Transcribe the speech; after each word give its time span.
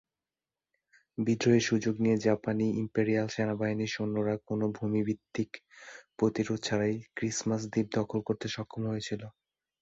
বিদ্রোহের 1.17 1.63
সুযোগ 1.69 1.95
নিয়ে 2.03 2.17
জাপানি 2.25 2.65
ইম্পেরিয়াল 2.81 3.27
সেনাবাহিনীর 3.29 3.93
সৈন্যরা 3.95 4.35
কোন 4.47 4.59
ভূমি-ভিত্তিক 4.77 5.49
প্রতিরোধ 6.17 6.59
ছাড়াই 6.63 6.95
ক্রিসমাস 7.15 7.61
দ্বীপ 7.71 7.87
দখল 7.97 8.19
করতে 8.27 8.47
সক্ষম 8.55 8.83
হয়েছিল। 8.87 9.21